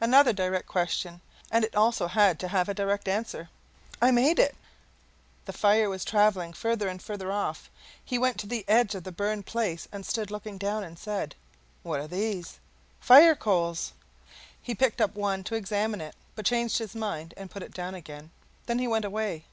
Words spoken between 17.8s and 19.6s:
again. Then he went away.